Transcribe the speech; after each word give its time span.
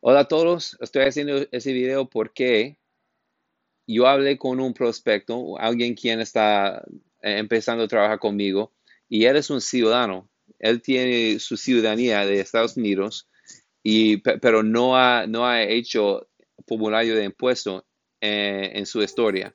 Hola 0.00 0.20
a 0.20 0.28
todos, 0.28 0.76
estoy 0.80 1.04
haciendo 1.04 1.46
ese 1.50 1.72
video 1.72 2.08
porque 2.08 2.78
yo 3.86 4.06
hablé 4.06 4.36
con 4.36 4.60
un 4.60 4.74
prospecto, 4.74 5.58
alguien 5.58 5.94
quien 5.94 6.20
está 6.20 6.84
eh, 7.22 7.38
empezando 7.38 7.84
a 7.84 7.88
trabajar 7.88 8.18
conmigo, 8.18 8.74
y 9.08 9.24
él 9.24 9.36
es 9.36 9.48
un 9.48 9.62
ciudadano. 9.62 10.28
Él 10.58 10.82
tiene 10.82 11.38
su 11.38 11.56
ciudadanía 11.56 12.26
de 12.26 12.40
Estados 12.40 12.76
Unidos, 12.76 13.28
y, 13.82 14.18
pero 14.18 14.62
no 14.62 14.96
ha, 14.96 15.26
no 15.26 15.46
ha 15.46 15.62
hecho 15.62 16.28
formulario 16.66 17.16
de 17.16 17.24
impuesto 17.24 17.86
eh, 18.20 18.72
en 18.74 18.84
su 18.84 19.02
historia. 19.02 19.54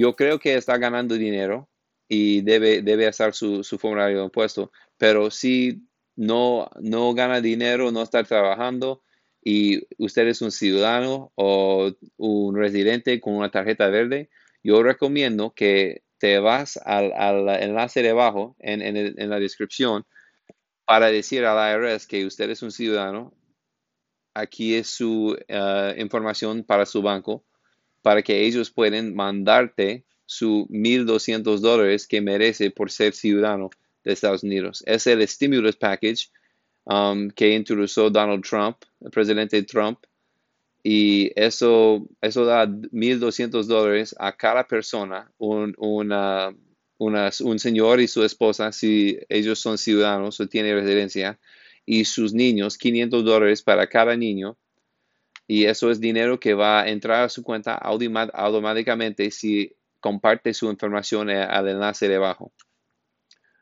Yo 0.00 0.16
creo 0.16 0.38
que 0.38 0.56
está 0.56 0.76
ganando 0.78 1.14
dinero 1.14 1.68
y 2.08 2.42
debe, 2.42 2.82
debe 2.82 3.06
hacer 3.06 3.34
su, 3.34 3.62
formulario 3.78 4.18
de 4.18 4.24
impuesto, 4.24 4.72
pero 4.98 5.30
si 5.30 5.86
no, 6.16 6.68
no 6.80 7.14
gana 7.14 7.40
dinero, 7.40 7.92
no 7.92 8.02
está 8.02 8.24
trabajando 8.24 9.02
y 9.42 9.86
usted 9.98 10.26
es 10.26 10.42
un 10.42 10.50
ciudadano 10.50 11.32
o 11.36 11.92
un 12.16 12.56
residente 12.56 13.20
con 13.20 13.34
una 13.34 13.50
tarjeta 13.50 13.88
verde, 13.88 14.30
yo 14.62 14.82
recomiendo 14.82 15.52
que 15.54 16.02
te 16.18 16.38
vas 16.40 16.76
al, 16.78 17.12
enlace 17.62 18.02
debajo 18.02 18.56
en, 18.58 18.82
en, 18.82 19.30
la 19.30 19.38
descripción 19.38 20.06
para 20.86 21.08
decir 21.08 21.44
al 21.44 21.82
IRS 21.82 22.06
que 22.06 22.26
usted 22.26 22.50
es 22.50 22.62
un 22.62 22.72
ciudadano. 22.72 23.32
Aquí 24.34 24.74
es 24.74 24.88
su 24.88 25.38
eh, 25.46 25.94
información 25.98 26.64
para 26.64 26.86
su 26.86 27.02
banco 27.02 27.44
para 28.04 28.20
que 28.22 28.44
ellos 28.44 28.70
puedan 28.70 29.14
mandarte 29.14 30.04
su 30.26 30.66
1.200 30.68 31.60
dólares 31.60 32.06
que 32.06 32.20
merece 32.20 32.70
por 32.70 32.90
ser 32.90 33.14
ciudadano 33.14 33.70
de 34.04 34.12
Estados 34.12 34.42
Unidos. 34.42 34.82
Es 34.84 35.06
el 35.06 35.26
stimulus 35.26 35.76
package 35.76 36.28
um, 36.84 37.30
que 37.30 37.54
introdujo 37.54 38.10
Donald 38.10 38.44
Trump, 38.44 38.76
el 39.00 39.10
presidente 39.10 39.62
Trump, 39.62 40.00
y 40.82 41.32
eso, 41.34 42.06
eso 42.20 42.44
da 42.44 42.66
1.200 42.66 43.64
dólares 43.64 44.14
a 44.18 44.36
cada 44.36 44.66
persona, 44.66 45.32
un, 45.38 45.74
un 45.78 47.58
señor 47.58 48.00
y 48.02 48.06
su 48.06 48.22
esposa, 48.22 48.70
si 48.70 49.18
ellos 49.30 49.58
son 49.58 49.78
ciudadanos 49.78 50.38
o 50.40 50.46
tienen 50.46 50.76
residencia, 50.76 51.38
y 51.86 52.04
sus 52.04 52.34
niños, 52.34 52.76
500 52.76 53.24
dólares 53.24 53.62
para 53.62 53.86
cada 53.86 54.14
niño, 54.14 54.58
y 55.46 55.64
eso 55.66 55.90
es 55.90 56.00
dinero 56.00 56.40
que 56.40 56.54
va 56.54 56.82
a 56.82 56.88
entrar 56.88 57.24
a 57.24 57.28
su 57.28 57.42
cuenta 57.42 57.74
automáticamente 57.74 59.30
si 59.30 59.74
comparte 60.00 60.54
su 60.54 60.70
información 60.70 61.30
al 61.30 61.68
enlace 61.68 62.08
debajo. 62.08 62.52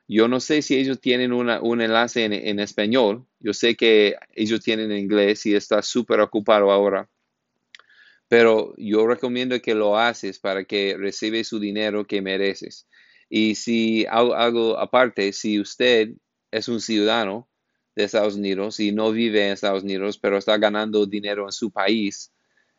Yo 0.08 0.28
no 0.28 0.40
sé 0.40 0.62
si 0.62 0.76
ellos 0.76 1.00
tienen 1.00 1.32
un 1.32 1.80
enlace 1.80 2.24
en, 2.24 2.58
español. 2.58 3.26
Yo 3.40 3.54
sé 3.54 3.76
que 3.76 4.16
ellos 4.34 4.60
tienen 4.60 4.90
en 4.90 4.98
inglés 4.98 5.46
y 5.46 5.54
está 5.54 5.80
súper 5.82 6.20
ocupado 6.20 6.70
ahora. 6.70 7.08
Pero 8.28 8.74
yo 8.76 9.06
recomiendo 9.06 9.60
que 9.60 9.74
lo 9.74 9.98
haces 9.98 10.38
para 10.38 10.64
que 10.64 10.96
recibe 10.98 11.44
su 11.44 11.58
dinero 11.58 12.06
que 12.06 12.20
mereces. 12.20 12.86
Y 13.28 13.54
si 13.54 14.04
algo 14.06 14.78
aparte, 14.78 15.32
si 15.32 15.58
usted 15.60 16.10
es 16.50 16.68
un 16.68 16.80
ciudadano 16.80 17.48
de 17.94 18.04
Estados 18.04 18.36
Unidos 18.36 18.80
y 18.80 18.92
no 18.92 19.12
vive 19.12 19.46
en 19.46 19.52
Estados 19.52 19.82
Unidos, 19.82 20.18
pero 20.18 20.38
está 20.38 20.56
ganando 20.58 21.06
dinero 21.06 21.44
en 21.44 21.52
su 21.52 21.70
país, 21.70 22.32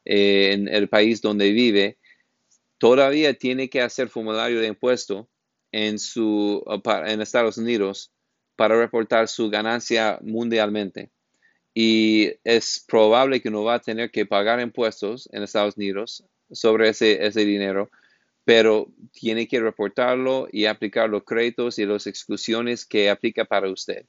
eh, 0.06 0.52
en 0.53 0.67
el 0.67 0.89
país 0.89 1.22
donde 1.22 1.52
vive, 1.52 1.97
todavía 2.78 3.34
tiene 3.34 3.69
que 3.69 3.81
hacer 3.81 4.09
formulario 4.09 4.59
de 4.59 4.67
impuesto 4.67 5.30
en, 5.72 6.00
su, 6.00 6.64
en 7.06 7.22
Estados 7.22 7.58
Unidos 7.58 8.11
para 8.56 8.78
reportar 8.78 9.28
su 9.28 9.50
ganancia 9.50 10.19
mundialmente. 10.22 11.12
Y 11.74 12.34
es 12.44 12.85
probable 12.88 13.41
que 13.41 13.50
no 13.50 13.63
va 13.63 13.75
a 13.75 13.81
tener 13.81 14.12
que 14.12 14.25
pagar 14.25 14.59
impuestos 14.59 15.28
en 15.31 15.44
Estados 15.44 15.75
Unidos 15.75 16.24
sobre 16.51 16.90
ese, 16.90 17.25
ese 17.25 17.45
dinero, 17.45 17.90
pero 18.45 18.91
tiene 19.12 19.47
que 19.47 19.59
reportarlo 19.59 20.47
y 20.51 20.66
aplicar 20.66 21.09
los 21.09 21.24
créditos 21.24 21.80
y 21.80 21.85
las 21.85 22.06
exclusiones 22.06 22.85
que 22.85 23.09
aplica 23.09 23.45
para 23.45 23.69
usted. 23.69 24.06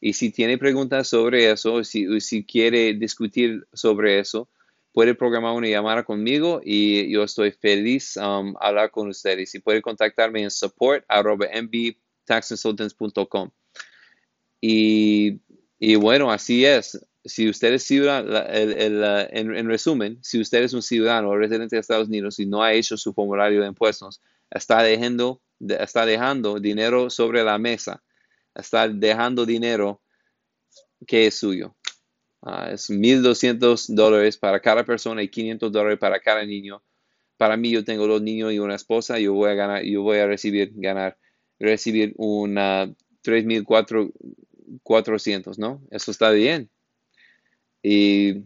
Y 0.00 0.12
si 0.12 0.30
tiene 0.30 0.58
preguntas 0.58 1.08
sobre 1.08 1.50
eso, 1.50 1.82
si, 1.82 2.20
si 2.20 2.44
quiere 2.44 2.94
discutir 2.94 3.66
sobre 3.72 4.20
eso, 4.20 4.48
puede 4.92 5.14
programar 5.14 5.54
una 5.54 5.68
llamada 5.68 6.04
conmigo 6.04 6.60
y 6.64 7.12
yo 7.12 7.24
estoy 7.24 7.50
feliz 7.52 8.16
um, 8.16 8.54
hablar 8.60 8.90
con 8.90 9.08
ustedes. 9.08 9.54
Y 9.54 9.60
puede 9.60 9.82
contactarme 9.82 10.42
en 10.42 10.50
support.mbtaxconsultants.com. 10.50 13.50
Y, 14.60 15.40
y 15.78 15.94
bueno, 15.96 16.30
así 16.30 16.64
es. 16.64 17.04
Si 17.24 17.48
usted 17.48 17.74
es 17.74 17.82
ciudadano, 17.82 18.38
en, 18.48 19.54
en, 19.54 19.68
resumen, 19.68 20.18
si 20.22 20.40
usted 20.40 20.62
es 20.62 20.72
un 20.72 20.82
ciudadano 20.82 21.30
o 21.30 21.36
residente 21.36 21.74
de 21.76 21.80
Estados 21.80 22.08
Unidos 22.08 22.38
y 22.38 22.46
no 22.46 22.62
ha 22.62 22.72
hecho 22.72 22.96
su 22.96 23.12
formulario 23.12 23.60
de 23.60 23.66
impuestos, 23.66 24.22
está 24.50 24.82
dejando, 24.82 25.42
está 25.60 26.06
dejando 26.06 26.60
dinero 26.60 27.10
sobre 27.10 27.42
la 27.42 27.58
mesa 27.58 28.02
estar 28.58 28.92
dejando 28.92 29.46
dinero 29.46 30.02
que 31.06 31.26
es 31.26 31.38
suyo. 31.38 31.76
Uh, 32.40 32.72
es 32.72 32.90
1.200 32.90 33.94
dólares 33.94 34.36
para 34.36 34.60
cada 34.60 34.84
persona 34.84 35.22
y 35.22 35.28
500 35.28 35.72
dólares 35.72 35.98
para 35.98 36.20
cada 36.20 36.44
niño. 36.44 36.82
Para 37.36 37.56
mí, 37.56 37.70
yo 37.70 37.84
tengo 37.84 38.06
dos 38.06 38.22
niños 38.22 38.52
y 38.52 38.58
una 38.58 38.74
esposa. 38.74 39.18
Yo 39.18 39.32
voy 39.34 39.50
a 39.50 39.54
ganar, 39.54 39.82
yo 39.84 40.02
voy 40.02 40.18
a 40.18 40.26
recibir, 40.26 40.72
ganar, 40.74 41.16
recibir 41.58 42.12
una 42.16 42.94
3.400, 43.24 45.58
¿no? 45.58 45.82
Eso 45.90 46.10
está 46.10 46.30
bien. 46.30 46.70
Y 47.82 48.42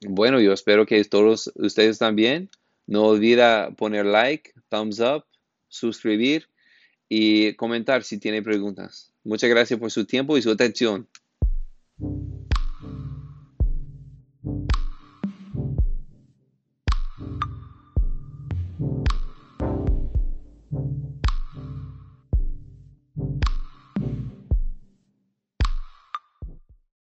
bueno, 0.00 0.40
yo 0.40 0.52
espero 0.52 0.86
que 0.86 1.04
todos 1.04 1.52
ustedes 1.56 1.98
también. 1.98 2.50
No 2.86 3.04
olvida 3.04 3.70
poner 3.72 4.06
like, 4.06 4.54
thumbs 4.70 5.00
up, 5.00 5.24
suscribir 5.68 6.48
y 7.08 7.54
comentar 7.54 8.04
si 8.04 8.18
tiene 8.18 8.42
preguntas. 8.42 9.12
Muchas 9.24 9.50
gracias 9.50 9.78
por 9.78 9.90
su 9.90 10.04
tiempo 10.04 10.36
y 10.36 10.42
su 10.42 10.50
atención. 10.50 11.08